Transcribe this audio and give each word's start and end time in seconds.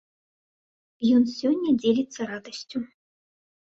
Ён 1.19 1.23
сёння 1.37 1.69
дзеліцца 1.85 2.19
радасцю. 2.35 2.77